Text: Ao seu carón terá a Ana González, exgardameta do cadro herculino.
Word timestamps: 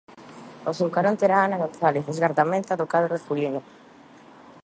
Ao 0.65 0.77
seu 0.79 0.89
carón 0.95 1.19
terá 1.21 1.35
a 1.39 1.45
Ana 1.47 1.61
González, 1.63 2.05
exgardameta 2.11 2.79
do 2.79 2.89
cadro 2.93 3.13
herculino. 3.15 3.61